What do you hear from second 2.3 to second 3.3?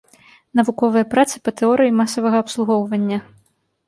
абслугоўвання.